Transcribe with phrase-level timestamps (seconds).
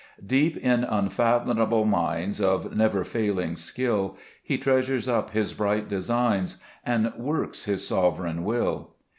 [0.19, 6.57] 2 Deep in unfathomable mines Of never failing skill He treasures up His bright designs,
[6.83, 8.95] And works His sovereign will.